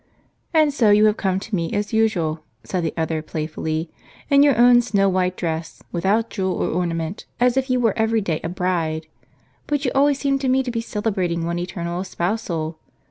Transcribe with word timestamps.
"And 0.51 0.73
so 0.73 0.89
you 0.89 1.05
have 1.05 1.17
come 1.17 1.39
to 1.39 1.53
me 1.53 1.71
as 1.73 1.93
usual," 1.93 2.39
said 2.63 2.83
the 2.83 2.93
other 2.97 3.21
playfully, 3.21 3.91
"in 4.31 4.41
your 4.41 4.57
own 4.57 4.81
snow 4.81 5.07
white 5.07 5.37
dress, 5.37 5.83
without 5.91 6.31
jewel 6.31 6.53
or 6.53 6.69
ornament, 6.69 7.25
as 7.39 7.55
if 7.55 7.69
you 7.69 7.79
were 7.79 7.93
every 7.95 8.19
day 8.19 8.39
a 8.43 8.49
bride. 8.49 9.05
You 9.71 9.91
always 9.93 10.17
seem 10.17 10.39
to 10.39 10.49
me 10.49 10.63
to 10.63 10.71
be 10.71 10.81
celebrating 10.81 11.45
one 11.45 11.59
eternal 11.59 12.01
espousal. 12.01 12.79